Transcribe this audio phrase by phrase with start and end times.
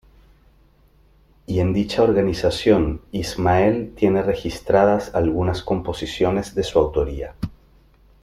[1.45, 7.35] Y en dicha organización, Ismael tiene registradas algunas composiciones de su autoría.